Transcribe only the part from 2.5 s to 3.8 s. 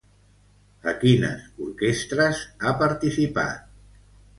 ha participat?